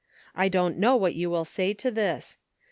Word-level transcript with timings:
I 0.33 0.49
don't 0.49 0.79
know 0.79 0.95
what 0.95 1.13
you 1.13 1.29
will 1.29 1.45
say 1.45 1.75
to 1.75 1.91
this. 1.91 2.35